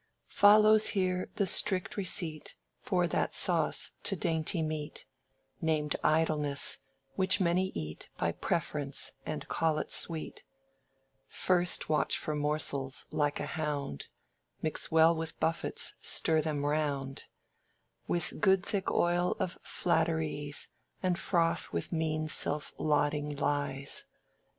"Follows 0.25 0.87
here 0.97 1.29
the 1.35 1.45
strict 1.45 1.95
receipt 1.95 2.55
For 2.79 3.05
that 3.05 3.35
sauce 3.35 3.91
to 4.01 4.15
dainty 4.15 4.63
meat, 4.63 5.05
Named 5.61 5.95
Idleness, 6.03 6.79
which 7.13 7.39
many 7.39 7.67
eat 7.75 8.09
By 8.17 8.31
preference, 8.31 9.11
and 9.27 9.47
call 9.47 9.77
it 9.77 9.91
sweet: 9.91 10.43
_First 11.31 11.87
watch 11.87 12.17
for 12.17 12.33
morsels, 12.33 13.05
like 13.11 13.39
a 13.39 13.45
hound 13.45 14.07
Mix 14.63 14.91
well 14.91 15.15
with 15.15 15.39
buffets, 15.39 15.93
stir 16.01 16.41
them 16.41 16.65
round 16.65 17.25
With 18.07 18.41
good 18.41 18.65
thick 18.65 18.89
oil 18.89 19.35
of 19.37 19.59
flatteries, 19.61 20.69
And 21.03 21.19
froth 21.19 21.71
with 21.71 21.91
mean 21.91 22.27
self 22.27 22.73
lauding 22.79 23.35
lies. 23.35 24.05